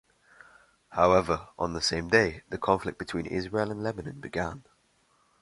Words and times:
However, 0.89 1.49
on 1.59 1.73
the 1.73 1.79
same 1.83 2.07
day, 2.07 2.41
the 2.49 2.57
conflict 2.57 2.97
between 2.97 3.27
Israel 3.27 3.69
and 3.69 3.83
Lebanon 3.83 4.19
began. 4.19 4.63